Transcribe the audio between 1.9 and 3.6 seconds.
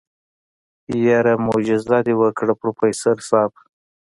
دې وکړه پروفيسر صيب.